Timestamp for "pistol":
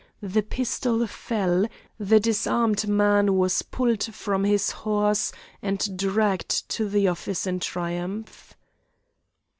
0.41-1.05